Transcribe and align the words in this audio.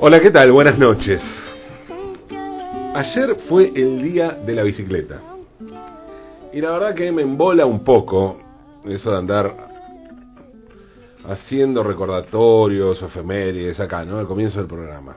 Hola, 0.00 0.20
¿qué 0.20 0.30
tal? 0.30 0.50
Buenas 0.50 0.78
noches. 0.78 1.20
Ayer 2.94 3.36
fue 3.46 3.70
el 3.74 4.02
día 4.02 4.30
de 4.30 4.54
la 4.54 4.62
bicicleta. 4.62 5.20
Y 6.54 6.60
la 6.62 6.70
verdad 6.70 6.94
que 6.94 7.12
me 7.12 7.20
embola 7.20 7.66
un 7.66 7.84
poco 7.84 8.38
eso 8.86 9.10
de 9.10 9.18
andar 9.18 9.68
haciendo 11.26 11.82
recordatorios, 11.82 13.02
efemérides, 13.02 13.80
acá, 13.80 14.06
¿no? 14.06 14.18
Al 14.18 14.26
comienzo 14.26 14.58
del 14.58 14.68
programa. 14.68 15.16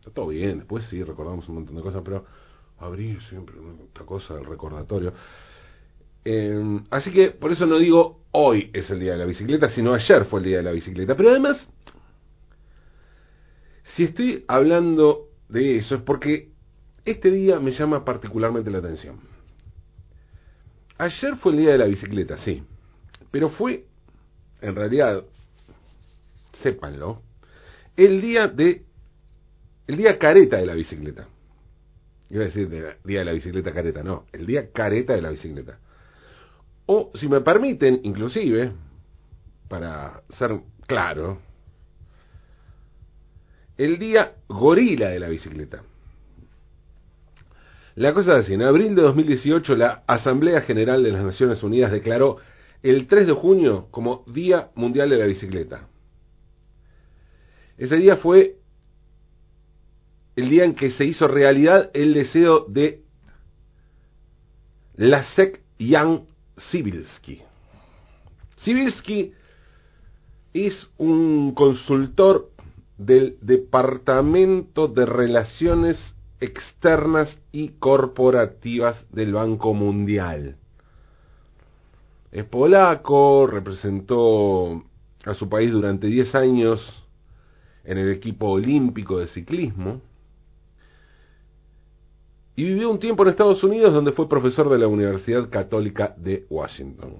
Está 0.00 0.10
todo 0.10 0.26
bien, 0.28 0.58
después 0.58 0.84
sí 0.90 1.02
recordamos 1.02 1.48
un 1.48 1.54
montón 1.54 1.76
de 1.76 1.82
cosas, 1.82 2.02
pero 2.04 2.26
abrir 2.78 3.22
siempre 3.22 3.54
otra 3.88 4.04
cosa, 4.04 4.34
el 4.34 4.44
recordatorio. 4.44 5.14
Eh, 6.26 6.80
así 6.90 7.10
que 7.10 7.30
por 7.30 7.52
eso 7.52 7.64
no 7.64 7.78
digo 7.78 8.23
hoy 8.36 8.70
es 8.72 8.90
el 8.90 9.00
día 9.00 9.12
de 9.12 9.18
la 9.18 9.24
bicicleta, 9.26 9.70
sino 9.70 9.94
ayer 9.94 10.24
fue 10.24 10.40
el 10.40 10.46
día 10.46 10.56
de 10.58 10.64
la 10.64 10.72
bicicleta. 10.72 11.16
Pero 11.16 11.30
además, 11.30 11.56
si 13.94 14.04
estoy 14.04 14.44
hablando 14.48 15.28
de 15.48 15.78
eso 15.78 15.94
es 15.94 16.02
porque 16.02 16.50
este 17.04 17.30
día 17.30 17.60
me 17.60 17.70
llama 17.70 18.04
particularmente 18.04 18.70
la 18.70 18.78
atención. 18.78 19.20
Ayer 20.98 21.36
fue 21.36 21.52
el 21.52 21.58
día 21.58 21.72
de 21.72 21.78
la 21.78 21.86
bicicleta, 21.86 22.38
sí, 22.38 22.62
pero 23.30 23.50
fue, 23.50 23.86
en 24.60 24.74
realidad, 24.74 25.22
sépanlo, 26.62 27.22
el 27.96 28.20
día 28.20 28.48
de, 28.48 28.84
el 29.86 29.96
día 29.96 30.18
careta 30.18 30.56
de 30.56 30.66
la 30.66 30.74
bicicleta. 30.74 31.28
Iba 32.30 32.42
a 32.42 32.46
decir 32.46 32.72
el 32.72 32.96
día 33.04 33.20
de 33.20 33.24
la 33.24 33.32
bicicleta 33.32 33.72
careta, 33.72 34.02
no, 34.02 34.26
el 34.32 34.46
día 34.46 34.72
careta 34.72 35.14
de 35.14 35.22
la 35.22 35.30
bicicleta. 35.30 35.78
O, 36.86 37.10
si 37.14 37.28
me 37.28 37.40
permiten, 37.40 38.00
inclusive, 38.02 38.72
para 39.68 40.22
ser 40.38 40.60
claro, 40.86 41.40
el 43.76 43.98
día 43.98 44.34
gorila 44.48 45.08
de 45.08 45.18
la 45.18 45.28
bicicleta. 45.28 45.82
La 47.96 48.12
cosa 48.12 48.32
es 48.32 48.44
así, 48.44 48.54
en 48.54 48.62
abril 48.62 48.94
de 48.94 49.02
2018 49.02 49.76
la 49.76 50.02
Asamblea 50.06 50.62
General 50.62 51.02
de 51.02 51.12
las 51.12 51.24
Naciones 51.24 51.62
Unidas 51.62 51.92
declaró 51.92 52.38
el 52.82 53.06
3 53.06 53.28
de 53.28 53.32
junio 53.32 53.88
como 53.90 54.24
Día 54.26 54.70
Mundial 54.74 55.10
de 55.10 55.16
la 55.16 55.26
Bicicleta. 55.26 55.88
Ese 57.78 57.96
día 57.96 58.16
fue 58.16 58.56
el 60.36 60.50
día 60.50 60.64
en 60.64 60.74
que 60.74 60.90
se 60.90 61.04
hizo 61.04 61.28
realidad 61.28 61.90
el 61.94 62.14
deseo 62.14 62.66
de 62.68 63.02
Lasek 64.96 65.62
Jan 65.78 66.26
Sibilski. 66.56 67.42
Sibilski 68.56 69.32
es 70.52 70.88
un 70.98 71.52
consultor 71.54 72.50
del 72.96 73.36
Departamento 73.40 74.88
de 74.88 75.06
Relaciones 75.06 75.98
Externas 76.40 77.40
y 77.52 77.70
Corporativas 77.70 79.04
del 79.10 79.32
Banco 79.32 79.74
Mundial. 79.74 80.56
Es 82.30 82.44
polaco, 82.44 83.46
representó 83.46 84.84
a 85.24 85.34
su 85.34 85.48
país 85.48 85.72
durante 85.72 86.06
10 86.06 86.34
años 86.34 87.04
en 87.84 87.98
el 87.98 88.10
equipo 88.10 88.48
olímpico 88.48 89.18
de 89.18 89.28
ciclismo 89.28 90.00
y 92.56 92.64
vivió 92.64 92.90
un 92.90 92.98
tiempo 92.98 93.22
en 93.22 93.30
Estados 93.30 93.62
Unidos 93.64 93.92
donde 93.92 94.12
fue 94.12 94.28
profesor 94.28 94.68
de 94.68 94.78
la 94.78 94.86
Universidad 94.86 95.48
Católica 95.48 96.14
de 96.16 96.46
Washington. 96.48 97.16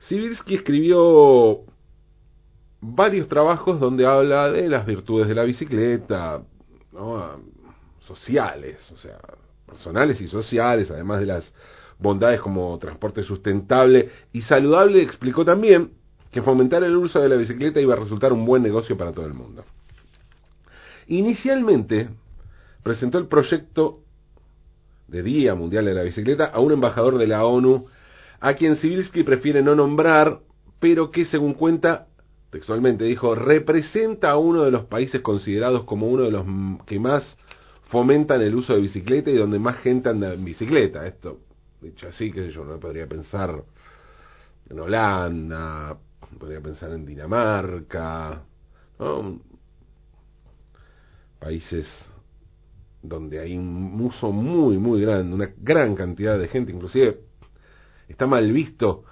Sibirsky 0.00 0.54
escribió 0.54 1.60
varios 2.80 3.26
trabajos 3.28 3.80
donde 3.80 4.06
habla 4.06 4.50
de 4.50 4.68
las 4.68 4.86
virtudes 4.86 5.26
de 5.26 5.34
la 5.34 5.42
bicicleta, 5.42 6.42
sociales, 8.00 8.78
o 8.92 8.96
sea, 8.96 9.18
personales 9.66 10.20
y 10.20 10.28
sociales, 10.28 10.90
además 10.90 11.20
de 11.20 11.26
las 11.26 11.52
bondades 11.98 12.40
como 12.40 12.78
transporte 12.78 13.22
sustentable 13.24 14.10
y 14.32 14.42
saludable, 14.42 15.02
explicó 15.02 15.44
también 15.44 15.90
que 16.30 16.40
fomentar 16.42 16.84
el 16.84 16.96
uso 16.96 17.20
de 17.20 17.28
la 17.28 17.36
bicicleta 17.36 17.80
iba 17.80 17.94
a 17.94 17.98
resultar 17.98 18.32
un 18.32 18.46
buen 18.46 18.62
negocio 18.62 18.96
para 18.96 19.12
todo 19.12 19.26
el 19.26 19.34
mundo. 19.34 19.64
Inicialmente 21.08 22.08
presentó 22.82 23.18
el 23.18 23.26
proyecto 23.26 24.00
de 25.06 25.22
Día 25.22 25.54
Mundial 25.54 25.86
de 25.86 25.94
la 25.94 26.02
Bicicleta 26.02 26.46
a 26.46 26.60
un 26.60 26.72
embajador 26.72 27.18
de 27.18 27.26
la 27.26 27.44
ONU, 27.44 27.86
a 28.40 28.54
quien 28.54 28.76
Sibilski 28.76 29.22
prefiere 29.22 29.62
no 29.62 29.74
nombrar, 29.74 30.40
pero 30.78 31.10
que 31.10 31.24
según 31.24 31.54
cuenta 31.54 32.06
textualmente 32.50 33.04
dijo, 33.04 33.34
representa 33.34 34.30
a 34.30 34.38
uno 34.38 34.64
de 34.64 34.70
los 34.70 34.84
países 34.86 35.20
considerados 35.20 35.84
como 35.84 36.08
uno 36.08 36.24
de 36.24 36.30
los 36.30 36.46
que 36.86 36.98
más 36.98 37.36
fomentan 37.90 38.40
el 38.42 38.54
uso 38.54 38.74
de 38.74 38.80
bicicleta 38.80 39.30
y 39.30 39.36
donde 39.36 39.58
más 39.58 39.78
gente 39.78 40.08
anda 40.08 40.32
en 40.32 40.44
bicicleta. 40.44 41.06
Esto, 41.06 41.40
dicho 41.80 42.08
así, 42.08 42.32
sé 42.32 42.50
yo, 42.50 42.64
no 42.64 42.78
podría 42.78 43.06
pensar 43.06 43.62
en 44.68 44.80
Holanda, 44.80 45.96
podría 46.38 46.60
pensar 46.60 46.90
en 46.92 47.04
Dinamarca, 47.04 48.42
países 51.38 51.86
donde 53.08 53.40
hay 53.40 53.56
un 53.56 54.00
uso 54.00 54.32
muy, 54.32 54.78
muy 54.78 55.00
grande, 55.00 55.34
una 55.34 55.52
gran 55.56 55.94
cantidad 55.94 56.38
de 56.38 56.48
gente, 56.48 56.72
inclusive 56.72 57.20
está 58.08 58.26
mal 58.26 58.50
visto 58.52 59.04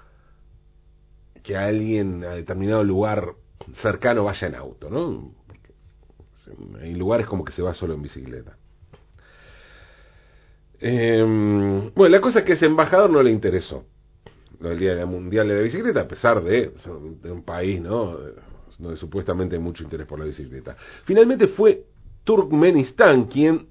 que 1.43 1.55
alguien 1.55 2.23
a 2.23 2.31
determinado 2.31 2.83
lugar 2.83 3.33
cercano 3.81 4.25
vaya 4.25 4.47
en 4.47 4.55
auto, 4.55 4.89
¿no? 4.89 5.33
Hay 6.81 6.93
lugares 6.93 7.27
como 7.27 7.43
que 7.43 7.51
se 7.51 7.61
va 7.61 7.73
solo 7.73 7.93
en 7.93 8.01
bicicleta. 8.01 8.57
Em, 10.79 11.91
bueno, 11.93 12.15
la 12.15 12.21
cosa 12.21 12.39
es 12.39 12.45
que 12.45 12.53
ese 12.53 12.65
embajador 12.65 13.09
no 13.09 13.21
le 13.23 13.31
interesó 13.31 13.85
el 14.61 14.79
Día 14.79 15.05
Mundial 15.05 15.47
de 15.47 15.55
la 15.55 15.61
Bicicleta, 15.61 16.01
a 16.01 16.07
pesar 16.07 16.43
de, 16.43 16.71
de 17.21 17.31
un 17.31 17.43
país, 17.43 17.81
¿no? 17.81 18.17
Donde 18.77 18.97
supuestamente 18.97 19.55
hay 19.55 19.61
mucho 19.61 19.83
interés 19.83 20.07
por 20.07 20.19
la 20.19 20.25
bicicleta. 20.25 20.75
Finalmente 21.03 21.47
fue 21.47 21.85
Turkmenistán 22.23 23.25
quien 23.25 23.67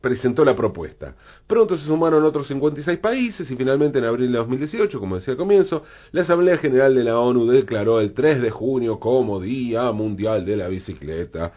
presentó 0.00 0.44
la 0.44 0.54
propuesta. 0.54 1.14
Pronto 1.46 1.76
se 1.76 1.86
sumaron 1.86 2.24
otros 2.24 2.46
56 2.48 2.98
países 2.98 3.50
y 3.50 3.56
finalmente 3.56 3.98
en 3.98 4.04
abril 4.04 4.32
de 4.32 4.38
2018, 4.38 5.00
como 5.00 5.16
decía 5.16 5.32
al 5.32 5.38
comienzo, 5.38 5.84
la 6.12 6.22
Asamblea 6.22 6.58
General 6.58 6.94
de 6.94 7.04
la 7.04 7.18
ONU 7.18 7.46
declaró 7.46 8.00
el 8.00 8.12
3 8.12 8.42
de 8.42 8.50
junio 8.50 8.98
como 9.00 9.40
Día 9.40 9.90
Mundial 9.92 10.44
de 10.44 10.56
la 10.56 10.68
Bicicleta. 10.68 11.52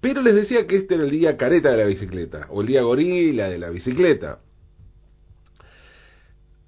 Pero 0.00 0.22
les 0.22 0.34
decía 0.34 0.66
que 0.66 0.76
este 0.76 0.94
era 0.94 1.04
el 1.04 1.10
día 1.10 1.36
careta 1.36 1.70
de 1.70 1.78
la 1.78 1.86
bicicleta, 1.86 2.46
o 2.50 2.60
el 2.60 2.66
día 2.66 2.82
gorila 2.82 3.48
de 3.48 3.58
la 3.58 3.70
bicicleta. 3.70 4.40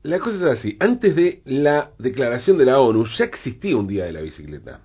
La 0.02 0.18
cosa 0.18 0.36
es 0.36 0.58
así, 0.58 0.76
antes 0.80 1.14
de 1.14 1.42
la 1.44 1.90
declaración 1.98 2.56
de 2.56 2.64
la 2.64 2.80
ONU 2.80 3.04
ya 3.18 3.24
existía 3.24 3.76
un 3.76 3.86
día 3.86 4.06
de 4.06 4.12
la 4.12 4.22
bicicleta. 4.22 4.80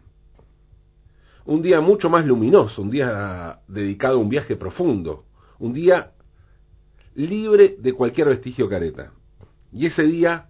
Un 1.45 1.61
día 1.61 1.81
mucho 1.81 2.09
más 2.09 2.25
luminoso, 2.25 2.81
un 2.81 2.89
día 2.89 3.59
dedicado 3.67 4.15
a 4.15 4.21
un 4.21 4.29
viaje 4.29 4.55
profundo, 4.55 5.25
un 5.59 5.73
día 5.73 6.12
libre 7.15 7.75
de 7.79 7.93
cualquier 7.93 8.29
vestigio 8.29 8.69
careta. 8.69 9.11
Y 9.71 9.87
ese 9.87 10.03
día 10.03 10.49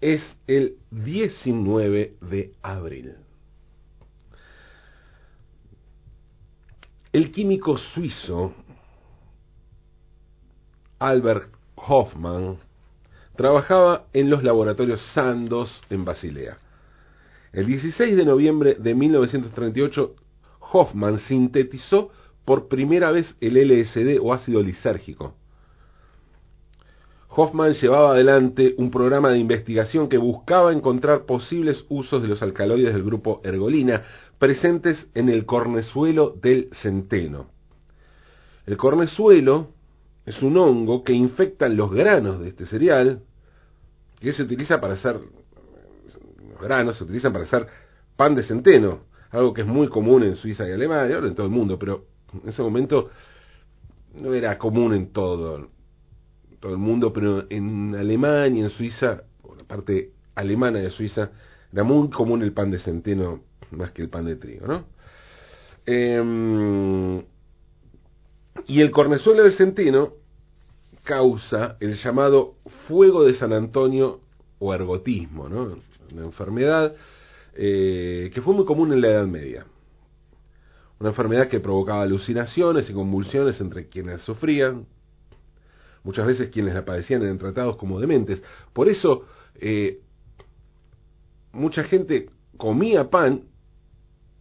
es 0.00 0.22
el 0.46 0.76
19 0.90 2.16
de 2.20 2.52
abril. 2.62 3.14
El 7.12 7.30
químico 7.30 7.78
suizo 7.78 8.54
Albert 10.98 11.52
Hoffman 11.76 12.58
trabajaba 13.36 14.06
en 14.12 14.30
los 14.30 14.42
laboratorios 14.42 15.00
Sandoz 15.14 15.70
en 15.90 16.04
Basilea. 16.04 16.58
El 17.52 17.66
16 17.66 18.16
de 18.16 18.24
noviembre 18.24 18.74
de 18.74 18.94
1938, 18.94 20.14
Hoffman 20.72 21.18
sintetizó 21.20 22.10
por 22.44 22.68
primera 22.68 23.10
vez 23.10 23.34
el 23.40 23.56
LSD 23.56 24.18
o 24.20 24.32
ácido 24.32 24.62
lisérgico 24.62 25.37
Hoffman 27.40 27.74
llevaba 27.74 28.10
adelante 28.10 28.74
un 28.78 28.90
programa 28.90 29.30
de 29.30 29.38
investigación 29.38 30.08
que 30.08 30.18
buscaba 30.18 30.72
encontrar 30.72 31.24
posibles 31.24 31.84
usos 31.88 32.20
de 32.20 32.26
los 32.26 32.42
alcaloides 32.42 32.92
del 32.92 33.04
grupo 33.04 33.40
ergolina 33.44 34.02
presentes 34.40 35.06
en 35.14 35.28
el 35.28 35.46
cornezuelo 35.46 36.30
del 36.30 36.68
centeno. 36.82 37.46
El 38.66 38.76
cornezuelo 38.76 39.68
es 40.26 40.42
un 40.42 40.56
hongo 40.56 41.04
que 41.04 41.12
infecta 41.12 41.68
los 41.68 41.92
granos 41.92 42.40
de 42.40 42.48
este 42.48 42.66
cereal, 42.66 43.20
que 44.18 44.32
se 44.32 44.42
utiliza 44.42 44.80
para 44.80 44.94
hacer, 44.94 45.20
los 46.50 46.60
granos 46.60 46.96
se 46.96 47.04
utilizan 47.04 47.32
para 47.32 47.44
hacer 47.44 47.68
pan 48.16 48.34
de 48.34 48.42
centeno, 48.42 49.02
algo 49.30 49.54
que 49.54 49.60
es 49.60 49.66
muy 49.68 49.86
común 49.86 50.24
en 50.24 50.34
Suiza 50.34 50.68
y 50.68 50.72
Alemania, 50.72 51.18
en 51.18 51.36
todo 51.36 51.46
el 51.46 51.52
mundo, 51.52 51.78
pero 51.78 52.04
en 52.42 52.48
ese 52.48 52.62
momento 52.62 53.10
no 54.14 54.34
era 54.34 54.58
común 54.58 54.92
en 54.92 55.12
todo 55.12 55.77
todo 56.60 56.72
el 56.72 56.78
mundo, 56.78 57.12
pero 57.12 57.46
en 57.50 57.94
Alemania, 57.94 58.64
en 58.64 58.70
Suiza, 58.70 59.22
o 59.42 59.54
la 59.54 59.64
parte 59.64 60.10
alemana 60.34 60.78
de 60.78 60.90
Suiza, 60.90 61.30
era 61.72 61.84
muy 61.84 62.08
común 62.10 62.42
el 62.42 62.52
pan 62.52 62.70
de 62.70 62.78
centeno 62.78 63.42
más 63.70 63.90
que 63.92 64.02
el 64.02 64.08
pan 64.08 64.24
de 64.24 64.36
trigo, 64.36 64.66
¿no? 64.66 64.84
Em, 65.84 67.22
y 68.66 68.80
el 68.80 68.90
cornezuelo 68.90 69.44
de 69.44 69.52
centeno 69.52 70.14
causa 71.04 71.76
el 71.80 71.94
llamado 71.94 72.56
fuego 72.86 73.24
de 73.24 73.34
San 73.34 73.52
Antonio 73.52 74.20
o 74.58 74.74
ergotismo, 74.74 75.48
¿no? 75.48 75.78
una 76.12 76.24
enfermedad 76.24 76.94
eh, 77.54 78.30
que 78.32 78.42
fue 78.42 78.54
muy 78.54 78.64
común 78.64 78.92
en 78.92 79.00
la 79.00 79.08
Edad 79.08 79.26
Media. 79.26 79.66
Una 81.00 81.10
enfermedad 81.10 81.48
que 81.48 81.60
provocaba 81.60 82.02
alucinaciones 82.02 82.90
y 82.90 82.92
convulsiones 82.92 83.60
entre 83.60 83.88
quienes 83.88 84.20
sufrían, 84.22 84.86
muchas 86.08 86.26
veces 86.26 86.48
quienes 86.48 86.72
la 86.72 86.86
padecían 86.86 87.20
eran 87.22 87.36
tratados 87.36 87.76
como 87.76 88.00
dementes. 88.00 88.42
Por 88.72 88.88
eso, 88.88 89.26
eh, 89.56 90.00
mucha 91.52 91.84
gente 91.84 92.30
comía 92.56 93.10
pan 93.10 93.42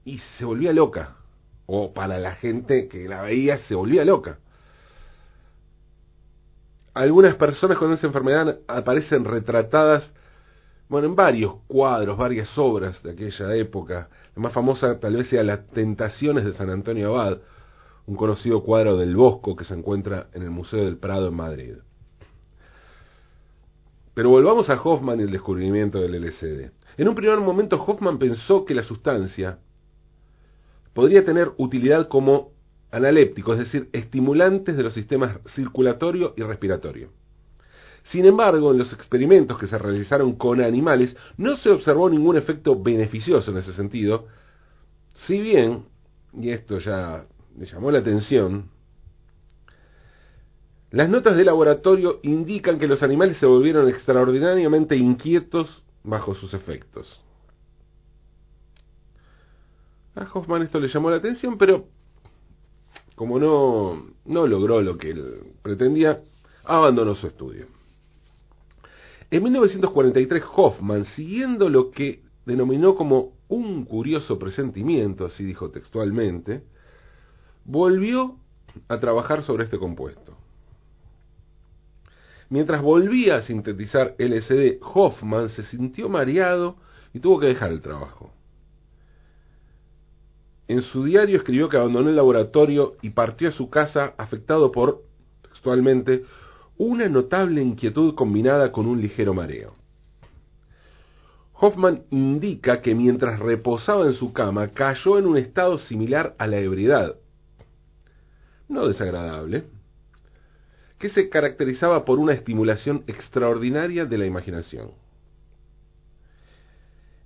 y 0.06 0.18
se 0.18 0.46
volvía 0.46 0.72
loca, 0.72 1.18
o 1.66 1.94
para 1.94 2.19
la 2.19 2.36
gente 2.36 2.88
que 2.88 3.10
la 3.10 3.24
veía 3.24 3.58
se 3.58 3.75
volvía 3.75 4.06
loca. 4.06 4.40
Algunas 6.94 7.36
personas 7.36 7.78
con 7.78 7.92
esa 7.92 8.08
enfermedad 8.08 8.60
aparecen 8.69 9.25
retratadas 9.25 10.10
bueno, 10.88 11.08
en 11.08 11.18
varios 11.18 11.56
cuadros, 11.68 12.18
varias 12.18 12.58
obras 12.58 13.04
de 13.04 13.12
aquella 13.12 13.54
época. 13.56 14.08
La 14.38 14.42
más 14.42 14.54
famosa 14.54 15.02
tal 15.02 15.18
vez 15.18 15.28
sea 15.28 15.44
Las 15.44 15.68
Tentaciones 15.68 16.46
de 16.46 16.54
San 16.54 16.69
Antonio 16.69 17.10
Abad, 17.10 17.40
un 18.07 18.15
conocido 18.15 18.63
cuadro 18.63 18.98
del 18.98 19.15
Bosco 19.15 19.56
que 19.56 19.65
se 19.65 19.74
encuentra 19.74 20.30
en 20.33 20.42
el 20.42 20.50
Museo 20.50 20.86
del 20.86 20.98
Prado 20.98 21.27
en 21.27 21.36
Madrid. 21.36 21.74
Pero 24.13 24.30
volvamos 24.30 24.69
a 24.69 24.81
Hoffman 24.81 25.19
y 25.19 25.24
el 25.24 25.31
descubrimiento 25.31 26.01
del 26.01 26.24
LSD. 26.24 26.71
En 26.98 27.07
un 27.07 27.15
primer 27.15 27.38
momento 27.39 27.75
Hoffman 27.75 28.18
pensó 28.18 28.65
que 28.65 28.74
la 28.74 28.81
sustancia 28.81 29.59
podría 30.94 31.24
tener 31.24 31.51
utilidad 31.57 32.07
como 32.07 32.54
analéptico, 32.92 33.54
es 33.54 33.59
decir, 33.59 33.89
estimulantes 33.92 34.75
de 34.75 34.83
los 34.83 34.94
sistemas 34.94 35.38
circulatorio 35.54 36.33
y 36.38 36.44
respiratorio. 36.44 37.12
Sin 38.06 38.25
embargo, 38.25 38.71
en 38.71 38.77
los 38.77 38.94
experimentos 38.94 39.59
que 39.59 39.68
se 39.68 39.77
realizaron 39.77 40.38
con 40.38 40.62
animales 40.62 41.15
no 41.36 41.57
se 41.57 41.69
observó 41.69 42.09
ningún 42.09 42.38
efecto 42.38 42.81
beneficioso 42.81 43.51
en 43.51 43.57
ese 43.57 43.74
sentido, 43.74 44.27
si 45.27 45.42
bien, 45.42 45.83
y 46.33 46.51
esto 46.51 46.80
ya 46.80 47.25
me 47.57 47.65
llamó 47.65 47.92
la 47.92 48.00
atención, 48.00 48.69
las 50.92 51.09
notas 51.09 51.36
de 51.36 51.44
laboratorio 51.44 52.19
indican 52.24 52.80
que 52.80 52.88
los 52.88 53.04
animales 53.04 53.38
se 53.38 53.45
volvieron 53.45 53.89
extraordinariamente 53.89 54.95
inquietos 54.95 55.83
bajo 56.04 56.33
sus 56.36 56.54
efectos. 56.54 57.19
A 60.15 60.27
Hoffman 60.33 60.63
esto 60.63 60.80
le 60.80 60.88
llamó 60.88 61.09
la 61.09 61.18
atención, 61.18 61.57
pero 61.57 61.88
como 63.15 63.39
no, 63.39 64.07
no 64.25 64.48
logró 64.48 64.81
lo 64.81 64.98
que 64.98 65.12
él 65.12 65.54
pretendía, 65.62 66.21
abandonó 66.63 67.15
su 67.15 67.27
estudio. 67.27 67.65
En 69.30 69.44
1943 69.44 70.44
Hoffman, 70.56 71.06
siguiendo 71.06 71.69
lo 71.69 71.92
que 71.92 72.21
denominó 72.45 72.95
como 72.95 73.33
un 73.50 73.83
curioso 73.86 74.39
presentimiento, 74.39 75.25
así 75.25 75.44
dijo 75.44 75.69
textualmente, 75.71 76.63
volvió 77.68 78.38
a 78.88 79.00
trabajar 79.00 79.44
sobre 79.44 79.66
este 79.66 79.78
compuesto. 79.78 80.36
Mientras 82.50 82.81
volvía 82.81 83.36
a 83.36 83.42
sintetizar 83.42 84.16
LSD, 84.18 84.80
Hoffman 84.81 85.50
se 85.50 85.64
sintió 85.64 86.08
mareado 86.08 86.78
y 87.14 87.19
tuvo 87.19 87.40
que 87.40 87.48
dejar 87.48 87.72
el 87.72 87.81
trabajo. 87.81 88.31
En 90.69 90.81
su 90.81 91.04
diario 91.04 91.38
escribió 91.38 91.69
que 91.69 91.78
abandonó 91.78 92.10
el 92.10 92.16
laboratorio 92.16 92.96
y 93.02 93.10
partió 93.10 93.50
a 93.50 93.54
su 93.54 93.69
casa 93.69 94.14
afectado 94.18 94.72
por, 94.72 95.04
textualmente, 95.42 96.24
una 96.78 97.10
notable 97.10 97.62
inquietud 97.62 98.16
combinada 98.16 98.72
con 98.72 98.86
un 98.86 99.02
ligero 99.02 99.34
mareo. 99.34 99.75
Hoffman 101.54 102.04
indica 102.12 102.81
que 102.81 102.94
mientras 102.94 103.40
reposaba 103.40 104.06
en 104.06 104.14
su 104.14 104.31
cama 104.31 104.69
cayó 104.69 105.18
en 105.18 105.25
un 105.25 105.38
estado 105.38 105.80
similar 105.80 106.36
a 106.38 106.48
la 106.48 106.60
ebriedad, 106.60 107.16
no 108.68 108.88
desagradable, 108.88 109.66
que 111.00 111.10
se 111.10 111.30
caracterizaba 111.30 112.06
por 112.06 112.19
una 112.19 112.34
estimulación 112.34 113.04
extraordinaria 113.08 114.06
de 114.06 114.18
la 114.18 114.25
imaginación. 114.25 114.92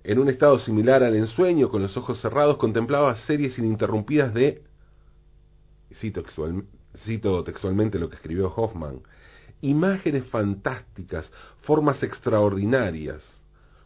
En 0.04 0.18
un 0.18 0.28
estado 0.28 0.58
similar 0.58 1.02
al 1.02 1.14
ensueño, 1.14 1.70
con 1.70 1.82
los 1.82 1.96
ojos 1.96 2.20
cerrados, 2.20 2.56
contemplaba 2.56 3.14
series 3.16 3.56
ininterrumpidas 3.58 4.34
de, 4.34 4.62
cito, 5.94 7.44
textualmente 7.44 7.98
lo 7.98 8.08
que 8.10 8.16
escribió 8.16 8.52
Hoffman, 8.54 9.00
imágenes 9.60 10.26
fantásticas, 10.26 11.30
formas 11.62 12.02
extraordinarias, 12.02 13.22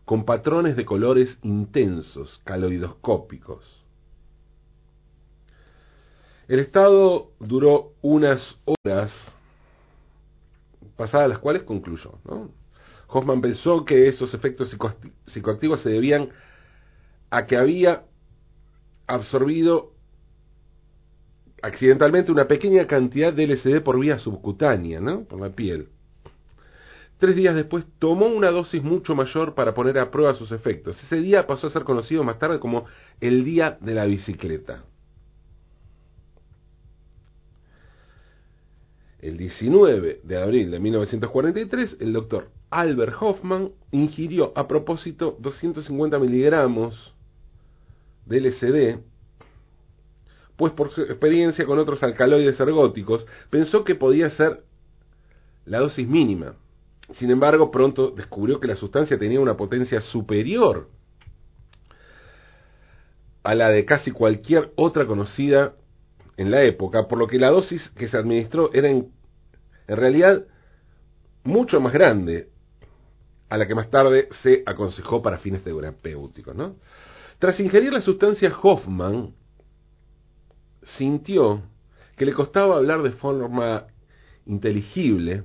con 0.05 0.25
patrones 0.25 0.75
de 0.77 0.85
colores 0.85 1.39
intensos, 1.43 2.41
caloidoscópicos. 2.45 3.86
El 6.49 6.61
estado 6.61 7.33
duró 7.41 7.93
unas 8.03 8.41
horas, 8.65 9.13
pasadas 10.97 11.29
las 11.29 11.39
cuales 11.39 11.65
concluyó. 11.65 12.13
Hoffman 13.09 13.41
pensó 13.41 13.85
que 13.85 14.09
esos 14.09 14.33
efectos 14.33 14.77
psicoactivos 15.27 15.83
se 15.83 15.91
debían 15.91 16.31
a 17.31 17.47
que 17.47 17.57
había 17.57 18.05
absorbido 19.07 19.93
accidentalmente 21.63 22.31
una 22.31 22.47
pequeña 22.47 22.87
cantidad 22.87 23.33
de 23.33 23.47
LSD 23.47 23.83
por 23.83 23.99
vía 23.99 24.19
subcutánea, 24.19 25.01
¿no? 25.01 25.25
Por 25.25 25.41
la 25.41 25.51
piel. 25.51 25.89
Tres 27.19 27.35
días 27.35 27.55
después 27.55 27.85
tomó 27.99 28.27
una 28.27 28.51
dosis 28.51 28.83
mucho 28.83 29.15
mayor 29.15 29.55
para 29.55 29.75
poner 29.75 29.99
a 29.99 30.11
prueba 30.11 30.35
sus 30.35 30.53
efectos. 30.53 31.03
Ese 31.03 31.17
día 31.17 31.47
pasó 31.47 31.67
a 31.67 31.71
ser 31.71 31.83
conocido 31.83 32.23
más 32.23 32.39
tarde 32.39 32.61
como 32.61 32.85
el 33.21 33.45
día 33.45 33.79
de 33.81 33.95
la 33.95 34.05
bicicleta. 34.05 34.85
El 39.21 39.37
19 39.39 40.21
de 40.23 40.43
abril 40.43 40.71
de 40.71 40.79
1943, 40.79 41.97
el 42.01 42.13
doctor 42.13 42.51
Albert 42.71 43.15
Hoffman 43.21 43.71
ingirió 43.91 44.53
a 44.55 44.69
propósito 44.69 45.37
250 45.41 46.19
miligramos 46.19 47.15
de 48.27 48.41
LSD 48.41 49.01
pues 50.57 50.73
por 50.73 50.91
su 50.91 51.03
experiencia 51.03 51.67
con 51.67 51.79
otros 51.79 52.03
alcaloides 52.03 52.59
ergóticos, 52.59 53.27
pensó 53.51 53.85
que 53.85 53.95
podía 53.95 54.31
ser 54.31 54.65
la 55.65 55.81
dosis 55.81 56.09
mínima. 56.09 56.55
Sin 57.13 57.31
embargo, 57.31 57.71
pronto 57.71 58.11
descubrió 58.11 58.59
que 58.59 58.67
la 58.67 58.77
sustancia 58.77 59.19
tenía 59.19 59.39
una 59.39 59.57
potencia 59.57 60.01
superior 60.01 60.89
a 63.43 63.55
la 63.55 63.69
de 63.69 63.85
casi 63.85 64.11
cualquier 64.11 64.73
otra 64.75 65.07
conocida 65.07 65.75
en 66.37 66.51
la 66.51 66.63
época, 66.63 67.09
por 67.09 67.19
lo 67.19 67.27
que 67.27 67.39
la 67.39 67.51
dosis 67.51 67.91
que 67.97 68.09
se 68.09 68.17
administró 68.17 68.71
era 68.73 68.89
en, 68.89 69.11
realidad 69.89 70.45
mucho 71.45 71.81
más 71.81 71.93
grande 71.93 72.49
a 73.49 73.57
la 73.57 73.67
que 73.67 73.75
más 73.75 73.89
tarde 73.89 74.29
se 74.43 74.63
aconsejó 74.67 75.23
para 75.23 75.39
fines 75.39 75.63
terapéuticos. 75.63 76.55
¿no? 76.55 76.77
Tras 77.39 77.59
ingerir 77.61 77.93
la 77.93 78.01
sustancia 78.01 78.53
Hoffman, 78.63 79.33
sintió 80.99 81.63
que 82.17 82.25
le 82.25 82.33
costaba 82.33 82.77
hablar 82.77 83.03
de 83.03 83.13
forma 83.13 83.87
inteligible 84.47 85.45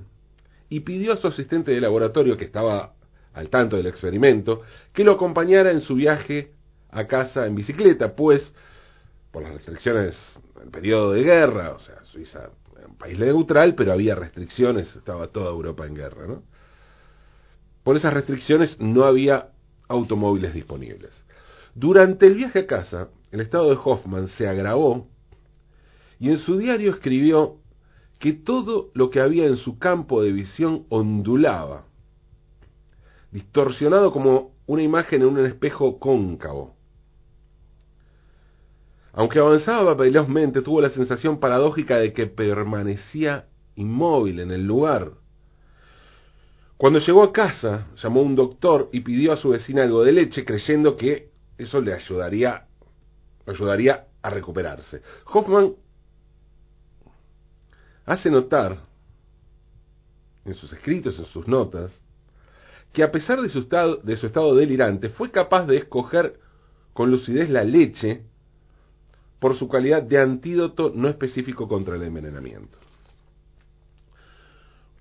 y 0.68 0.80
pidió 0.80 1.12
a 1.12 1.16
su 1.16 1.28
asistente 1.28 1.72
de 1.72 1.80
laboratorio, 1.80 2.36
que 2.36 2.44
estaba 2.44 2.94
al 3.34 3.48
tanto 3.48 3.76
del 3.76 3.86
experimento, 3.86 4.62
que 4.92 5.04
lo 5.04 5.12
acompañara 5.12 5.70
en 5.70 5.82
su 5.82 5.94
viaje 5.94 6.52
a 6.90 7.06
casa 7.06 7.46
en 7.46 7.54
bicicleta, 7.54 8.14
pues 8.14 8.54
por 9.32 9.42
las 9.42 9.54
restricciones 9.54 10.14
del 10.58 10.70
periodo 10.70 11.12
de 11.12 11.22
guerra, 11.22 11.72
o 11.72 11.80
sea, 11.80 12.04
Suiza 12.04 12.50
era 12.76 12.86
un 12.86 12.96
país 12.96 13.18
neutral, 13.18 13.74
pero 13.74 13.92
había 13.92 14.14
restricciones, 14.14 14.94
estaba 14.94 15.28
toda 15.28 15.50
Europa 15.50 15.86
en 15.86 15.94
guerra, 15.94 16.26
¿no? 16.26 16.42
Por 17.82 17.96
esas 17.96 18.12
restricciones 18.12 18.78
no 18.78 19.04
había 19.04 19.48
automóviles 19.88 20.54
disponibles. 20.54 21.12
Durante 21.74 22.26
el 22.26 22.34
viaje 22.34 22.60
a 22.60 22.66
casa, 22.66 23.08
el 23.30 23.40
estado 23.40 23.70
de 23.70 23.78
Hoffman 23.82 24.28
se 24.28 24.46
agravó 24.46 25.08
y 26.20 26.28
en 26.28 26.38
su 26.38 26.58
diario 26.58 26.92
escribió 26.92 27.56
que 28.18 28.34
todo 28.34 28.90
lo 28.94 29.10
que 29.10 29.20
había 29.20 29.46
en 29.46 29.56
su 29.56 29.78
campo 29.78 30.22
de 30.22 30.30
visión 30.30 30.86
ondulaba, 30.90 31.86
distorsionado 33.32 34.12
como 34.12 34.52
una 34.66 34.82
imagen 34.82 35.22
en 35.22 35.28
un 35.28 35.46
espejo 35.46 35.98
cóncavo. 35.98 36.76
Aunque 39.12 39.38
avanzaba 39.38 39.94
velozmente, 39.94 40.62
tuvo 40.62 40.80
la 40.80 40.90
sensación 40.90 41.38
paradójica 41.38 41.98
de 41.98 42.12
que 42.12 42.26
permanecía 42.26 43.46
inmóvil 43.76 44.40
en 44.40 44.50
el 44.50 44.66
lugar. 44.66 45.12
Cuando 46.78 46.98
llegó 46.98 47.22
a 47.22 47.32
casa, 47.32 47.88
llamó 48.02 48.20
a 48.20 48.24
un 48.24 48.34
doctor 48.34 48.88
y 48.92 49.00
pidió 49.00 49.32
a 49.32 49.36
su 49.36 49.50
vecina 49.50 49.82
algo 49.82 50.02
de 50.02 50.12
leche, 50.12 50.44
creyendo 50.44 50.96
que 50.96 51.30
eso 51.58 51.80
le 51.80 51.92
ayudaría, 51.92 52.66
ayudaría 53.46 54.06
a 54.22 54.30
recuperarse. 54.30 55.02
Hoffman 55.26 55.74
hace 58.06 58.30
notar 58.30 58.80
en 60.44 60.54
sus 60.54 60.72
escritos, 60.72 61.18
en 61.18 61.26
sus 61.26 61.46
notas, 61.46 62.02
que 62.92 63.02
a 63.02 63.12
pesar 63.12 63.40
de 63.40 63.48
su 63.48 63.60
estado, 63.60 63.98
de 63.98 64.16
su 64.16 64.26
estado 64.26 64.54
delirante, 64.54 65.10
fue 65.10 65.30
capaz 65.30 65.66
de 65.66 65.76
escoger 65.76 66.40
con 66.94 67.10
lucidez 67.10 67.48
la 67.48 67.62
leche 67.62 68.24
por 69.42 69.58
su 69.58 69.68
calidad 69.68 70.04
de 70.04 70.20
antídoto 70.20 70.92
no 70.94 71.08
específico 71.08 71.66
contra 71.66 71.96
el 71.96 72.04
envenenamiento. 72.04 72.78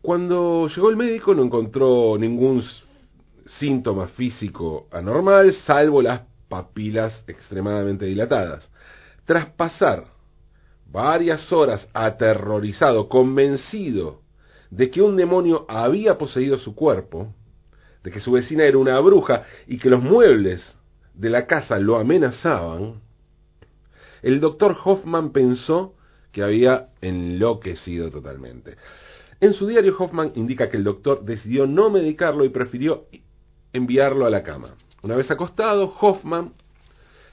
Cuando 0.01 0.67
llegó 0.67 0.89
el 0.89 0.95
médico 0.95 1.35
no 1.35 1.43
encontró 1.43 2.17
ningún 2.17 2.63
síntoma 3.59 4.07
físico 4.07 4.87
anormal, 4.91 5.53
salvo 5.53 6.01
las 6.01 6.21
papilas 6.49 7.23
extremadamente 7.27 8.05
dilatadas. 8.05 8.67
Tras 9.25 9.45
pasar 9.51 10.05
varias 10.87 11.53
horas 11.53 11.87
aterrorizado, 11.93 13.07
convencido 13.07 14.21
de 14.71 14.89
que 14.89 15.03
un 15.03 15.17
demonio 15.17 15.67
había 15.69 16.17
poseído 16.17 16.57
su 16.57 16.73
cuerpo, 16.73 17.31
de 18.03 18.09
que 18.09 18.19
su 18.19 18.31
vecina 18.31 18.63
era 18.63 18.79
una 18.79 18.99
bruja 19.01 19.43
y 19.67 19.77
que 19.77 19.91
los 19.91 20.01
muebles 20.01 20.63
de 21.13 21.29
la 21.29 21.45
casa 21.45 21.77
lo 21.77 21.97
amenazaban, 21.97 23.01
el 24.21 24.39
doctor 24.39 24.77
Hoffman 24.83 25.31
pensó 25.31 25.95
que 26.31 26.43
había 26.43 26.89
enloquecido 27.01 28.09
totalmente. 28.09 28.77
En 29.39 29.53
su 29.53 29.67
diario 29.67 29.95
Hoffman 29.97 30.33
indica 30.35 30.69
que 30.69 30.77
el 30.77 30.83
doctor 30.83 31.23
decidió 31.25 31.65
no 31.65 31.89
medicarlo 31.89 32.45
y 32.45 32.49
prefirió 32.49 33.05
enviarlo 33.73 34.25
a 34.25 34.29
la 34.29 34.43
cama. 34.43 34.75
Una 35.01 35.15
vez 35.15 35.29
acostado, 35.31 35.93
Hoffman 35.99 36.51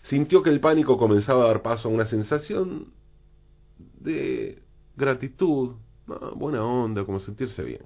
sintió 0.05 0.43
que 0.43 0.51
el 0.51 0.61
pánico 0.61 0.97
comenzaba 0.97 1.45
a 1.45 1.49
dar 1.49 1.63
paso 1.63 1.89
a 1.89 1.93
una 1.93 2.07
sensación 2.07 2.93
de 4.01 4.63
gratitud, 4.97 5.77
buena 6.35 6.65
onda, 6.65 7.05
como 7.05 7.21
sentirse 7.21 7.63
bien. 7.63 7.83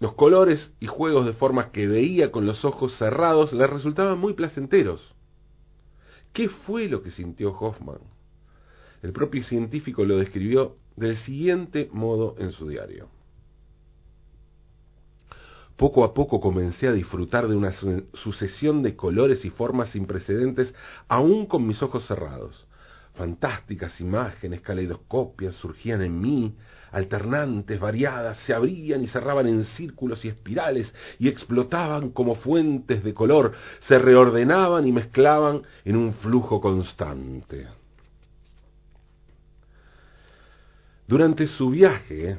Los 0.00 0.14
colores 0.14 0.72
y 0.80 0.86
juegos 0.86 1.24
de 1.26 1.32
formas 1.32 1.70
que 1.70 1.86
veía 1.86 2.30
con 2.30 2.44
los 2.44 2.64
ojos 2.64 2.96
cerrados 2.98 3.52
le 3.52 3.66
resultaban 3.66 4.18
muy 4.18 4.34
placenteros. 4.34 5.15
¿Qué 6.36 6.50
fue 6.50 6.86
lo 6.86 7.02
que 7.02 7.10
sintió 7.10 7.56
Hoffman? 7.58 8.00
El 9.00 9.14
propio 9.14 9.42
científico 9.42 10.04
lo 10.04 10.18
describió 10.18 10.76
del 10.94 11.16
siguiente 11.16 11.88
modo 11.94 12.34
en 12.38 12.52
su 12.52 12.68
diario. 12.68 13.08
Poco 15.78 16.04
a 16.04 16.12
poco 16.12 16.38
comencé 16.38 16.88
a 16.88 16.92
disfrutar 16.92 17.48
de 17.48 17.56
una 17.56 17.72
sucesión 18.12 18.82
de 18.82 18.94
colores 18.96 19.46
y 19.46 19.50
formas 19.50 19.88
sin 19.92 20.04
precedentes, 20.04 20.74
aún 21.08 21.46
con 21.46 21.66
mis 21.66 21.82
ojos 21.82 22.06
cerrados. 22.06 22.68
Fantásticas 23.14 23.98
imágenes, 23.98 24.60
caleidoscopias 24.60 25.54
surgían 25.54 26.02
en 26.02 26.20
mí, 26.20 26.54
alternantes, 26.92 27.78
variadas, 27.78 28.38
se 28.46 28.54
abrían 28.54 29.02
y 29.02 29.06
cerraban 29.08 29.46
en 29.46 29.64
círculos 29.64 30.24
y 30.24 30.28
espirales 30.28 30.92
y 31.18 31.28
explotaban 31.28 32.10
como 32.10 32.36
fuentes 32.36 33.02
de 33.02 33.14
color, 33.14 33.52
se 33.88 33.98
reordenaban 33.98 34.86
y 34.86 34.92
mezclaban 34.92 35.62
en 35.84 35.96
un 35.96 36.14
flujo 36.14 36.60
constante. 36.60 37.66
Durante 41.06 41.46
su 41.46 41.70
viaje, 41.70 42.36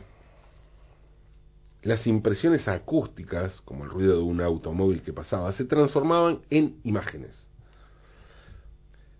las 1.84 2.06
impresiones 2.06 2.68
acústicas, 2.68 3.62
como 3.62 3.86
el 3.86 3.90
ruido 3.90 4.18
de 4.18 4.24
un 4.24 4.42
automóvil 4.42 5.02
que 5.04 5.14
pasaba, 5.14 5.54
se 5.54 5.64
transformaban 5.64 6.40
en 6.50 6.82
imágenes. 6.84 7.47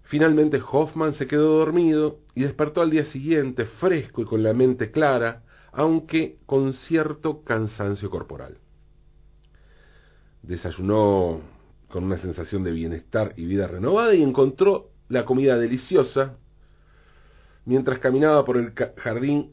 Finalmente 0.10 0.62
Hoffman 0.72 1.14
se 1.14 1.28
quedó 1.28 1.60
dormido 1.60 2.20
y 2.34 2.44
despertó 2.44 2.82
al 2.82 2.90
día 2.90 3.06
siguiente 3.06 3.66
fresco 3.66 4.22
y 4.22 4.26
con 4.26 4.42
la 4.44 4.54
mente 4.54 4.92
clara, 4.92 5.44
aunque 5.72 6.38
con 6.46 6.74
cierto 6.74 7.44
cansancio 7.44 8.10
corporal. 8.10 8.58
Desayunó 10.42 11.42
con 11.90 12.06
una 12.06 12.18
sensación 12.18 12.64
de 12.64 12.72
bienestar 12.72 13.34
y 13.38 13.46
vida 13.46 13.68
renovada 13.68 14.14
y 14.14 14.24
encontró 14.24 14.92
la 15.10 15.26
comida 15.26 15.58
deliciosa 15.58 16.38
Mientras 17.68 18.00
caminaba 18.00 18.46
por 18.46 18.56
el 18.56 18.72
jardín, 18.96 19.52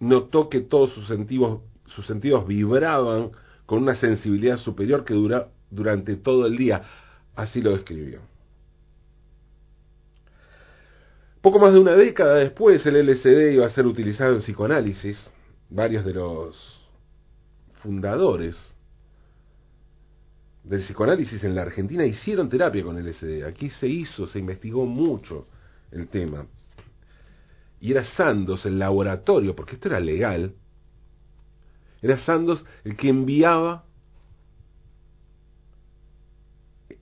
notó 0.00 0.48
que 0.48 0.60
todos 0.60 0.90
sus 0.94 1.06
sentidos, 1.06 2.46
vibraban 2.46 3.32
con 3.66 3.82
una 3.82 3.94
sensibilidad 3.94 4.56
superior 4.56 5.04
que 5.04 5.12
dura 5.12 5.48
durante 5.70 6.16
todo 6.16 6.46
el 6.46 6.56
día. 6.56 6.82
Así 7.36 7.60
lo 7.60 7.72
describió. 7.72 8.31
Poco 11.42 11.58
más 11.58 11.72
de 11.72 11.80
una 11.80 11.94
década 11.94 12.36
después, 12.36 12.86
el 12.86 13.04
LSD 13.04 13.54
iba 13.54 13.66
a 13.66 13.70
ser 13.70 13.84
utilizado 13.84 14.34
en 14.34 14.40
psicoanálisis. 14.40 15.18
Varios 15.68 16.04
de 16.04 16.14
los 16.14 16.80
fundadores 17.82 18.56
del 20.62 20.80
psicoanálisis 20.82 21.42
en 21.42 21.56
la 21.56 21.62
Argentina 21.62 22.06
hicieron 22.06 22.48
terapia 22.48 22.84
con 22.84 22.96
LSD. 22.96 23.44
Aquí 23.44 23.70
se 23.70 23.88
hizo, 23.88 24.26
se 24.28 24.38
investigó 24.38 24.86
mucho 24.86 25.48
el 25.90 26.06
tema 26.08 26.46
y 27.82 27.90
era 27.90 28.04
Sandos 28.04 28.64
el 28.64 28.78
laboratorio, 28.78 29.56
porque 29.56 29.74
esto 29.74 29.88
era 29.88 29.98
legal, 29.98 30.54
era 32.00 32.16
Sandos 32.24 32.64
el 32.84 32.96
que 32.96 33.08
enviaba 33.08 33.84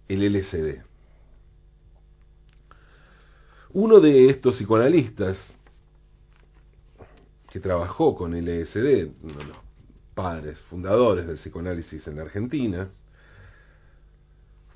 el 0.08 0.32
LSD. 0.32 0.89
Uno 3.72 4.00
de 4.00 4.30
estos 4.30 4.56
psicoanalistas 4.56 5.36
que 7.50 7.60
trabajó 7.60 8.14
con 8.14 8.32
LSD, 8.32 9.10
uno 9.22 9.38
de 9.38 9.44
los 9.44 9.56
padres 10.14 10.58
fundadores 10.68 11.26
del 11.26 11.36
psicoanálisis 11.36 12.06
en 12.08 12.18
Argentina, 12.18 12.88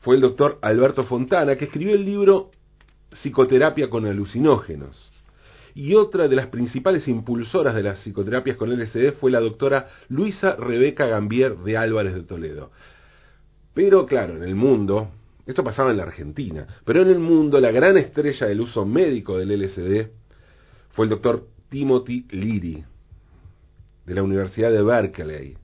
fue 0.00 0.16
el 0.16 0.20
doctor 0.20 0.58
Alberto 0.62 1.04
Fontana, 1.04 1.56
que 1.56 1.64
escribió 1.64 1.94
el 1.94 2.04
libro 2.04 2.50
Psicoterapia 3.10 3.88
con 3.88 4.06
alucinógenos 4.06 5.10
y 5.74 5.94
otra 5.94 6.28
de 6.28 6.36
las 6.36 6.46
principales 6.46 7.08
impulsoras 7.08 7.74
de 7.74 7.82
las 7.82 7.98
psicoterapias 8.00 8.56
con 8.56 8.70
LSD 8.70 9.12
fue 9.18 9.32
la 9.32 9.40
doctora 9.40 9.88
Luisa 10.08 10.54
Rebeca 10.54 11.06
Gambier 11.06 11.56
de 11.58 11.76
Álvarez 11.76 12.14
de 12.14 12.22
Toledo. 12.22 12.70
Pero 13.74 14.06
claro, 14.06 14.36
en 14.36 14.44
el 14.44 14.54
mundo, 14.54 15.10
esto 15.46 15.62
pasaba 15.62 15.90
en 15.90 15.98
la 15.98 16.04
Argentina, 16.04 16.66
pero 16.84 17.02
en 17.02 17.08
el 17.08 17.18
mundo 17.18 17.60
la 17.60 17.70
gran 17.70 17.98
estrella 17.98 18.46
del 18.46 18.60
uso 18.60 18.86
médico 18.86 19.36
del 19.36 19.60
LSD 19.60 20.08
fue 20.92 21.04
el 21.06 21.10
doctor 21.10 21.48
Timothy 21.68 22.26
Leary, 22.30 22.84
de 24.06 24.14
la 24.14 24.22
Universidad 24.22 24.70
de 24.70 24.82
Berkeley, 24.82 25.56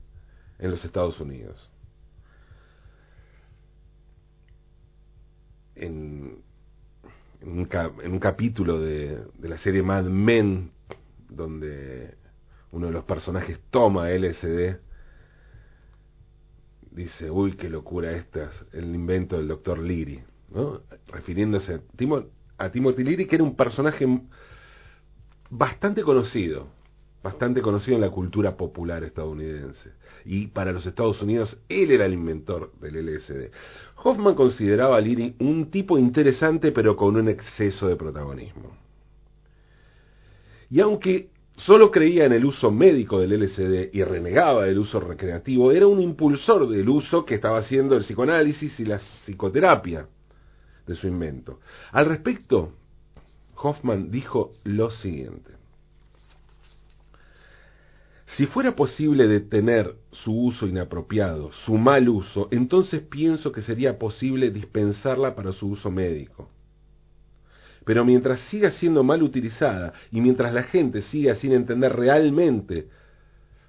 en 0.59 0.71
los 0.71 0.83
Estados 0.85 1.19
Unidos. 1.19 1.71
En, 5.75 6.43
un, 7.43 8.19
capítulo 8.19 8.79
de, 8.79 9.23
la 9.41 9.57
serie 9.57 9.81
Mad 9.81 10.03
Men, 10.03 10.71
donde 11.27 12.15
uno 12.71 12.87
de 12.87 12.93
los 12.93 13.03
personajes 13.05 13.59
toma 13.71 14.11
LSD, 14.11 14.77
dice, 16.91 17.31
uy, 17.31 17.53
qué 17.53 17.69
locura 17.69 18.11
esta, 18.11 18.51
el 18.73 18.93
invento 18.93 19.37
del 19.37 19.47
doctor 19.47 19.79
Leary, 19.79 20.21
¿no? 20.49 20.81
refiriéndose 21.07 21.75
a, 21.75 21.81
a 22.57 22.71
Timothy 22.71 23.03
Leary, 23.03 23.25
que 23.25 23.35
era 23.35 23.43
un 23.43 23.55
personaje 23.55 24.05
bastante 25.49 26.03
conocido, 26.03 26.67
bastante 27.23 27.61
conocido 27.61 27.95
en 27.95 28.01
la 28.01 28.09
cultura 28.09 28.57
popular 28.57 29.03
estadounidense. 29.03 29.91
Y 30.25 30.47
para 30.47 30.71
los 30.71 30.85
Estados 30.85 31.21
Unidos, 31.21 31.57
él 31.69 31.91
era 31.91 32.05
el 32.05 32.13
inventor 32.13 32.73
del 32.79 33.05
LSD. 33.05 33.51
Hoffman 34.03 34.35
consideraba 34.35 34.97
a 34.97 35.01
Leary 35.01 35.35
un 35.39 35.71
tipo 35.71 35.97
interesante, 35.97 36.71
pero 36.71 36.95
con 36.95 37.15
un 37.15 37.27
exceso 37.27 37.87
de 37.87 37.95
protagonismo. 37.95 38.77
Y 40.69 40.79
aunque 40.79 41.29
solo 41.57 41.91
creía 41.91 42.25
en 42.25 42.33
el 42.33 42.45
uso 42.45 42.71
médico 42.71 43.19
del 43.19 43.39
LSD 43.39 43.93
y 43.93 44.03
renegaba 44.03 44.65
del 44.65 44.79
uso 44.79 44.99
recreativo, 44.99 45.71
era 45.71 45.87
un 45.87 46.01
impulsor 46.01 46.67
del 46.67 46.89
uso 46.89 47.25
que 47.25 47.35
estaba 47.35 47.59
haciendo 47.59 47.95
el 47.95 48.03
psicoanálisis 48.03 48.79
y 48.79 48.85
la 48.85 48.99
psicoterapia 48.99 50.07
de 50.87 50.95
su 50.95 51.07
invento. 51.07 51.59
Al 51.91 52.07
respecto, 52.07 52.73
Hoffman 53.55 54.09
dijo 54.09 54.53
lo 54.63 54.91
siguiente. 54.91 55.51
Si 58.37 58.45
fuera 58.45 58.75
posible 58.75 59.27
detener 59.27 59.95
su 60.11 60.33
uso 60.33 60.65
inapropiado, 60.65 61.51
su 61.65 61.77
mal 61.77 62.07
uso, 62.07 62.47
entonces 62.51 63.01
pienso 63.01 63.51
que 63.51 63.61
sería 63.61 63.99
posible 63.99 64.51
dispensarla 64.51 65.35
para 65.35 65.51
su 65.51 65.67
uso 65.67 65.91
médico. 65.91 66.49
Pero 67.85 68.05
mientras 68.05 68.39
siga 68.49 68.71
siendo 68.71 69.03
mal 69.03 69.23
utilizada 69.23 69.93
y 70.11 70.21
mientras 70.21 70.53
la 70.53 70.63
gente 70.63 71.01
siga 71.03 71.35
sin 71.35 71.53
entender 71.53 71.95
realmente 71.95 72.87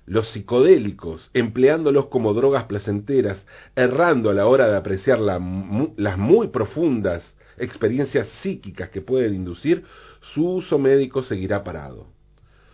los 0.06 0.28
psicodélicos, 0.32 1.30
empleándolos 1.32 2.06
como 2.06 2.34
drogas 2.34 2.64
placenteras, 2.64 3.46
errando 3.76 4.30
a 4.30 4.34
la 4.34 4.46
hora 4.46 4.68
de 4.68 4.76
apreciar 4.76 5.18
las 5.20 6.18
muy 6.18 6.48
profundas 6.48 7.22
experiencias 7.56 8.28
psíquicas 8.42 8.90
que 8.90 9.00
pueden 9.00 9.34
inducir, 9.34 9.84
su 10.34 10.46
uso 10.46 10.78
médico 10.78 11.22
seguirá 11.22 11.62
parado. 11.62 12.08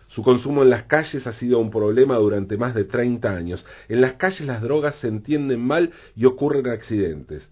Su 0.09 0.23
consumo 0.23 0.63
en 0.63 0.71
las 0.71 0.85
calles 0.85 1.27
ha 1.27 1.33
sido 1.35 1.59
un 1.59 1.71
problema 1.71 2.17
durante 2.17 2.57
más 2.57 2.75
de 2.75 2.85
30 2.85 3.31
años. 3.31 3.65
En 3.89 4.01
las 4.01 4.15
calles 4.15 4.41
las 4.41 4.63
drogas 4.63 4.95
se 4.97 5.09
entienden 5.09 5.61
mal 5.61 5.93
y 6.17 6.25
ocurren 6.25 6.67
accidentes. 6.67 7.49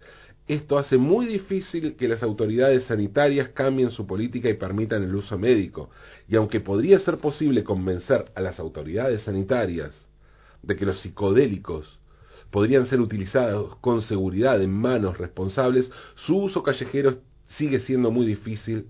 Esto 0.46 0.78
hace 0.78 0.96
muy 0.96 1.26
difícil 1.26 1.96
que 1.96 2.06
las 2.06 2.22
autoridades 2.22 2.84
sanitarias 2.84 3.48
cambien 3.48 3.90
su 3.90 4.06
política 4.06 4.48
y 4.48 4.54
permitan 4.54 5.02
el 5.02 5.14
uso 5.14 5.36
médico. 5.38 5.90
Y 6.28 6.36
aunque 6.36 6.60
podría 6.60 7.00
ser 7.00 7.18
posible 7.18 7.64
convencer 7.64 8.30
a 8.34 8.40
las 8.40 8.60
autoridades 8.60 9.22
sanitarias 9.22 9.92
de 10.62 10.76
que 10.76 10.86
los 10.86 11.00
psicodélicos 11.00 11.98
podrían 12.50 12.86
ser 12.86 13.00
utilizados 13.00 13.76
con 13.76 14.02
seguridad 14.02 14.62
en 14.62 14.70
manos 14.70 15.18
responsables, 15.18 15.90
su 16.14 16.36
uso 16.36 16.62
callejero 16.62 17.18
sigue 17.58 17.80
siendo 17.80 18.12
muy 18.12 18.24
difícil 18.24 18.86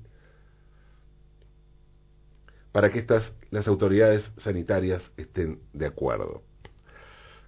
para 2.71 2.93
que 2.93 2.99
estas 2.99 3.33
las 3.51 3.67
autoridades 3.67 4.31
sanitarias 4.39 5.03
estén 5.17 5.61
de 5.73 5.87
acuerdo. 5.87 6.43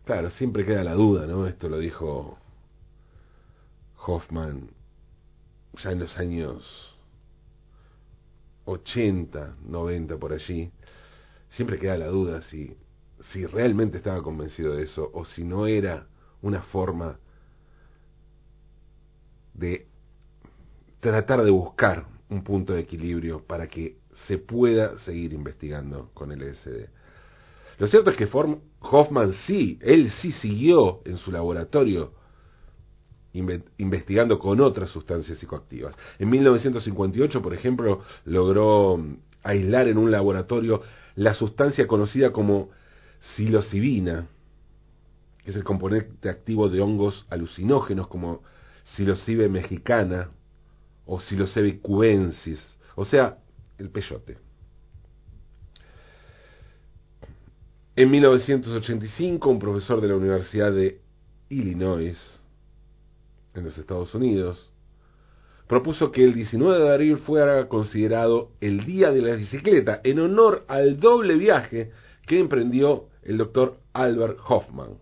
Claro, 0.07 0.31
siempre 0.31 0.65
queda 0.65 0.83
la 0.83 0.95
duda, 0.95 1.27
¿no? 1.27 1.47
Esto 1.47 1.69
lo 1.69 1.79
dijo 1.79 2.38
Hoffman 4.09 4.71
ya 5.83 5.93
en 5.93 5.99
los 5.99 6.17
años 6.17 6.97
80, 8.65 9.57
90 9.67 10.17
por 10.17 10.33
allí. 10.33 10.73
Siempre 11.50 11.79
queda 11.79 11.99
la 11.99 12.07
duda 12.07 12.43
si 12.43 12.77
si 13.33 13.45
realmente 13.47 13.99
estaba 13.99 14.23
convencido 14.23 14.75
de 14.75 14.85
eso 14.85 15.11
o 15.12 15.25
si 15.25 15.45
no 15.45 15.67
era 15.67 16.07
una 16.41 16.62
forma 16.62 17.19
de 19.55 19.88
tratar 21.00 21.43
de 21.43 21.50
buscar 21.50 22.07
un 22.31 22.45
punto 22.45 22.75
de 22.75 22.81
equilibrio 22.81 23.45
para 23.45 23.67
que 23.69 23.99
se 24.27 24.38
pueda 24.38 24.99
seguir 25.00 25.33
investigando 25.33 26.11
con 26.15 26.33
el 26.33 26.41
LSD. 26.41 26.88
Lo 27.79 27.87
cierto 27.88 28.11
es 28.11 28.17
que 28.17 28.29
Hoffman 28.81 29.33
sí, 29.47 29.79
él 29.83 30.11
sí 30.21 30.33
siguió 30.33 31.00
en 31.05 31.17
su 31.19 31.31
laboratorio 31.31 32.18
investigando 33.33 34.39
con 34.39 34.61
otras 34.61 34.91
sustancias 34.91 35.39
psicoactivas. 35.39 35.95
En 36.19 36.31
1958, 36.31 37.43
por 37.43 37.55
ejemplo, 37.55 38.03
logró 38.25 39.03
aislar 39.43 39.89
en 39.89 39.99
un 39.99 40.11
laboratorio 40.11 40.83
la 41.15 41.35
sustancia 41.35 41.87
conocida 41.87 42.33
como 42.33 42.71
psilocibina, 43.21 44.27
que 45.45 45.51
es 45.51 45.57
el 45.57 45.64
componente 45.64 46.29
activo 46.29 46.69
de 46.69 46.81
hongos 46.81 47.27
alucinógenos 47.31 48.09
como 48.09 48.43
psilocibe 48.85 49.49
mexicana 49.49 50.31
o 51.07 51.21
psilocybe 51.21 51.81
cubensis, 51.81 52.61
o 52.95 53.05
sea, 53.05 53.38
el 53.79 53.91
peyote. 53.91 54.38
En 57.97 58.11
1985, 58.11 59.51
un 59.51 59.59
profesor 59.59 60.01
de 60.01 60.09
la 60.09 60.17
Universidad 60.17 60.73
de 60.73 61.01
Illinois, 61.49 62.17
en 63.59 63.64
los 63.64 63.79
Estados 63.79 64.14
Unidos, 64.14 64.71
propuso 65.66 66.11
que 66.11 66.25
el 66.25 66.35
19 66.35 66.83
de 66.83 66.92
abril 66.92 67.18
fuera 67.18 67.68
considerado 67.68 68.51
el 68.61 68.85
Día 68.85 69.12
de 69.12 69.23
la 69.23 69.35
Bicicleta 69.35 70.01
en 70.03 70.18
honor 70.18 70.64
al 70.66 70.99
doble 70.99 71.35
viaje 71.35 71.92
que 72.27 72.40
emprendió 72.40 73.07
el 73.23 73.38
doctor 73.38 73.77
Albert 73.92 74.38
Hoffman. 74.49 74.99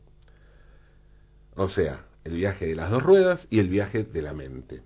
O 1.54 1.68
sea, 1.68 2.06
el 2.24 2.34
viaje 2.34 2.66
de 2.66 2.74
las 2.74 2.90
dos 2.90 3.02
ruedas 3.02 3.46
y 3.50 3.60
el 3.60 3.68
viaje 3.68 4.02
de 4.02 4.22
la 4.22 4.32
mente. 4.32 4.82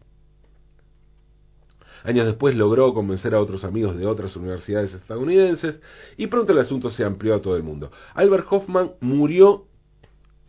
Años 2.04 2.26
después 2.26 2.54
logró 2.54 2.94
convencer 2.94 3.34
a 3.34 3.40
otros 3.40 3.64
amigos 3.64 3.96
de 3.96 4.06
otras 4.06 4.34
universidades 4.36 4.92
estadounidenses 4.94 5.80
y 6.16 6.26
pronto 6.28 6.52
el 6.52 6.58
asunto 6.58 6.90
se 6.90 7.04
amplió 7.04 7.34
a 7.34 7.42
todo 7.42 7.56
el 7.56 7.62
mundo. 7.62 7.90
Albert 8.14 8.46
Hoffman 8.50 8.92
murió 9.00 9.66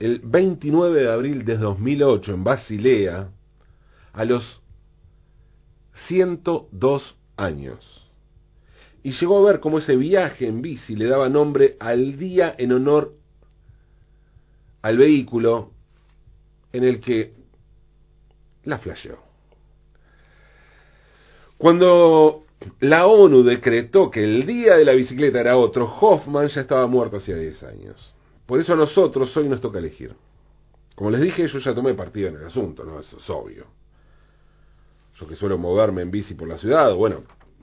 el 0.02 0.20
29 0.24 1.04
de 1.04 1.12
abril 1.12 1.46
de 1.46 1.58
2008 1.58 2.34
en 2.34 2.44
Basilea 2.44 3.30
a 4.14 4.26
los 4.26 4.64
102 6.08 7.16
años 7.38 8.10
y 9.04 9.12
llegó 9.12 9.38
a 9.38 9.52
ver 9.52 9.60
cómo 9.60 9.78
ese 9.78 9.96
viaje 9.96 10.48
en 10.48 10.64
bici 10.64 10.96
le 10.96 11.06
daba 11.06 11.30
nombre 11.30 11.78
al 11.80 12.18
día 12.18 12.56
en 12.58 12.72
honor 12.72 13.14
al 14.82 14.98
vehículo 14.98 15.70
en 16.74 16.84
el 16.84 17.00
que 17.00 17.34
la 18.64 18.80
flasheó. 18.80 19.20
Cuando 21.60 22.46
la 22.80 23.06
ONU 23.06 23.44
decretó 23.44 24.10
que 24.10 24.24
el 24.24 24.48
día 24.48 24.78
de 24.78 24.86
la 24.86 24.94
bicicleta 24.94 25.40
era 25.40 25.58
otro, 25.58 25.86
Hoffman 25.86 26.48
ya 26.48 26.62
estaba 26.62 26.88
muerto 26.88 27.18
hacía 27.18 27.36
10 27.36 27.64
años. 27.64 28.16
Por 28.46 28.60
eso 28.60 28.74
a 28.74 28.76
nosotros 28.76 29.36
hoy 29.38 29.48
nos 29.48 29.62
toca 29.62 29.80
elegir. 29.80 30.14
Como 30.96 31.10
les 31.10 31.22
dije, 31.22 31.48
yo 31.48 31.60
ya 31.60 31.74
tomé 31.74 31.94
partido 31.94 32.30
en 32.30 32.36
el 32.36 32.46
asunto, 32.46 32.84
¿no? 32.84 33.00
Eso 33.00 33.18
es 33.18 33.30
obvio. 33.30 33.66
Yo 35.20 35.28
que 35.28 35.36
suelo 35.36 35.58
moverme 35.58 36.02
en 36.02 36.12
bici 36.12 36.34
por 36.34 36.48
la 36.48 36.58
ciudad, 36.58 36.94
bueno, 36.94 37.22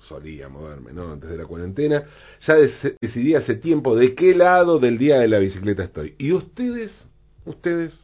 solía 0.08 0.48
moverme, 0.48 0.92
¿no? 0.92 1.12
Antes 1.12 1.30
de 1.30 1.36
la 1.36 1.44
cuarentena, 1.44 2.04
ya 2.46 2.54
decidí 3.00 3.34
hace 3.34 3.56
tiempo 3.56 3.94
de 3.94 4.14
qué 4.14 4.34
lado 4.34 4.78
del 4.78 4.98
día 4.98 5.18
de 5.18 5.28
la 5.28 5.38
bicicleta 5.38 5.84
estoy. 5.84 6.14
¿Y 6.18 6.32
ustedes? 6.32 6.92
¿Ustedes? 7.44 7.94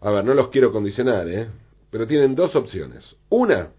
A 0.00 0.10
ver, 0.10 0.24
no 0.24 0.34
los 0.34 0.48
quiero 0.48 0.72
condicionar, 0.72 1.28
¿eh? 1.28 1.48
Pero 1.90 2.06
tienen 2.06 2.34
dos 2.34 2.54
opciones. 2.54 3.16
Una, 3.28 3.70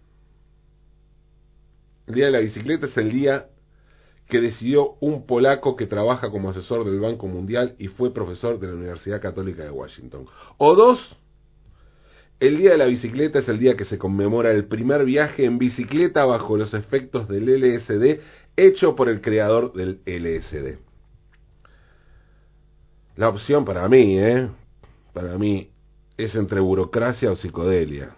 el 2.08 2.16
día 2.16 2.26
de 2.26 2.32
la 2.32 2.40
bicicleta 2.40 2.88
es 2.88 2.98
el 2.98 3.12
día 3.12 3.48
que 4.30 4.40
decidió 4.40 4.94
un 5.02 5.26
polaco 5.26 5.76
que 5.76 5.88
trabaja 5.88 6.30
como 6.30 6.52
asesor 6.52 6.86
del 6.86 7.00
Banco 7.00 7.28
Mundial 7.28 7.76
y 7.80 7.88
fue 7.88 8.14
profesor 8.14 8.60
de 8.60 8.68
la 8.68 8.74
Universidad 8.76 9.20
Católica 9.20 9.64
de 9.64 9.72
Washington. 9.72 10.28
O 10.58 10.76
dos, 10.76 11.18
el 12.40 12.58
día 12.58 12.72
de 12.72 12.78
la 12.78 12.86
bicicleta 12.86 13.40
es 13.40 13.50
el 13.50 13.58
día 13.58 13.76
que 13.76 13.86
se 13.86 13.98
conmemora 13.98 14.52
el 14.52 14.68
primer 14.68 15.04
viaje 15.04 15.46
en 15.46 15.58
bicicleta 15.58 16.26
bajo 16.26 16.58
los 16.58 16.74
efectos 16.76 17.28
del 17.28 17.46
LSD 17.50 18.22
hecho 18.56 18.96
por 18.96 19.10
el 19.10 19.20
creador 19.20 19.74
del 19.74 20.02
LSD. 20.06 20.78
La 23.16 23.30
opción 23.30 23.66
para 23.66 23.90
mí, 23.90 24.20
¿eh? 24.20 24.48
Para 25.12 25.40
mí 25.40 25.72
es 26.18 26.36
entre 26.36 26.60
burocracia 26.60 27.32
o 27.32 27.36
psicodelia. 27.36 28.16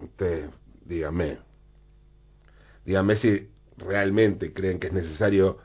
Ustedes, 0.00 0.50
díganme. 0.84 1.38
Díganme 2.84 3.16
si 3.16 3.48
realmente 3.78 4.52
creen 4.52 4.78
que 4.78 4.88
es 4.88 4.92
necesario 4.92 5.58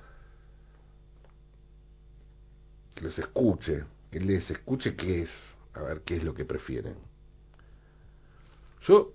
que 2.96 3.02
los 3.02 3.18
escuche, 3.18 3.86
que 4.12 4.20
les 4.20 4.50
escuche 4.50 4.96
qué 4.96 5.24
es, 5.24 5.30
a 5.74 5.82
ver 5.82 6.02
qué 6.02 6.18
es 6.18 6.24
lo 6.24 6.34
que 6.34 6.46
prefieren. 6.46 6.96
Yo, 8.82 9.14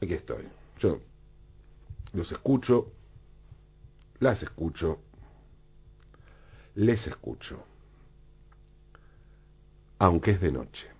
aquí 0.00 0.14
estoy, 0.14 0.44
yo 0.78 1.00
los 2.12 2.30
escucho, 2.32 2.92
las 4.18 4.42
escucho, 4.42 5.00
les 6.74 7.06
escucho, 7.06 7.64
aunque 9.98 10.32
es 10.32 10.40
de 10.40 10.52
noche. 10.52 10.99